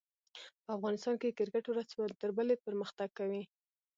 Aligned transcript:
په 0.63 0.69
افغانستان 0.77 1.15
کښي 1.21 1.31
کرکټ 1.39 1.65
ورځ 1.67 1.87
تر 2.21 2.29
بلي 2.37 2.55
پرمختګ 2.65 3.09
کوي. 3.19 3.43